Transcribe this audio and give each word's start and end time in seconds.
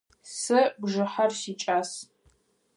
Сэ 0.39 0.59
бжыхьэр 0.81 1.31
сикӏас. 1.39 1.91